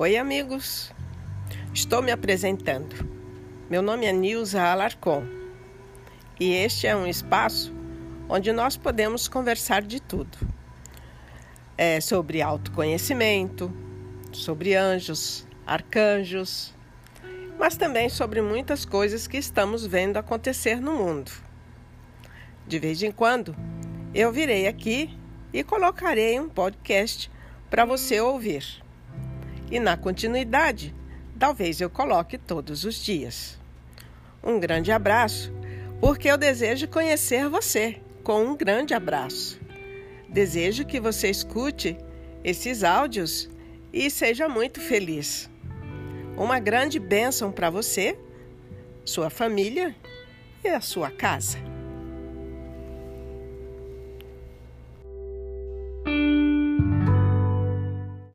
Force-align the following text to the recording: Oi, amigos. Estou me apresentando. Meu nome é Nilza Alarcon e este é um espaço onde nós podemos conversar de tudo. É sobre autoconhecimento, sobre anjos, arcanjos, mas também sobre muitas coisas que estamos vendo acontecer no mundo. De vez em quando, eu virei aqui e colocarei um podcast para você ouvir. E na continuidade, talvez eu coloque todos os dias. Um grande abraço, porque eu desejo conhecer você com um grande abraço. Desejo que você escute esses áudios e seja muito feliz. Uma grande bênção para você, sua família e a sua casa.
Oi, 0.00 0.16
amigos. 0.16 0.90
Estou 1.74 2.00
me 2.00 2.10
apresentando. 2.10 3.06
Meu 3.68 3.82
nome 3.82 4.06
é 4.06 4.12
Nilza 4.12 4.62
Alarcon 4.62 5.26
e 6.40 6.54
este 6.54 6.86
é 6.86 6.96
um 6.96 7.06
espaço 7.06 7.70
onde 8.26 8.50
nós 8.50 8.78
podemos 8.78 9.28
conversar 9.28 9.82
de 9.82 10.00
tudo. 10.00 10.38
É 11.76 12.00
sobre 12.00 12.40
autoconhecimento, 12.40 13.70
sobre 14.32 14.74
anjos, 14.74 15.46
arcanjos, 15.66 16.74
mas 17.58 17.76
também 17.76 18.08
sobre 18.08 18.40
muitas 18.40 18.86
coisas 18.86 19.26
que 19.26 19.36
estamos 19.36 19.84
vendo 19.84 20.16
acontecer 20.16 20.80
no 20.80 20.94
mundo. 20.94 21.30
De 22.66 22.78
vez 22.78 23.02
em 23.02 23.12
quando, 23.12 23.54
eu 24.14 24.32
virei 24.32 24.66
aqui 24.66 25.14
e 25.52 25.62
colocarei 25.62 26.40
um 26.40 26.48
podcast 26.48 27.30
para 27.68 27.84
você 27.84 28.18
ouvir. 28.18 28.80
E 29.70 29.78
na 29.78 29.96
continuidade, 29.96 30.94
talvez 31.38 31.80
eu 31.80 31.88
coloque 31.88 32.36
todos 32.36 32.84
os 32.84 32.96
dias. 32.96 33.58
Um 34.42 34.58
grande 34.58 34.90
abraço, 34.90 35.52
porque 36.00 36.28
eu 36.28 36.36
desejo 36.36 36.88
conhecer 36.88 37.48
você 37.48 38.00
com 38.24 38.44
um 38.44 38.56
grande 38.56 38.94
abraço. 38.94 39.60
Desejo 40.28 40.84
que 40.84 40.98
você 40.98 41.30
escute 41.30 41.96
esses 42.42 42.82
áudios 42.82 43.48
e 43.92 44.10
seja 44.10 44.48
muito 44.48 44.80
feliz. 44.80 45.48
Uma 46.36 46.58
grande 46.58 46.98
bênção 46.98 47.52
para 47.52 47.70
você, 47.70 48.18
sua 49.04 49.30
família 49.30 49.94
e 50.64 50.68
a 50.68 50.80
sua 50.80 51.10
casa. 51.10 51.69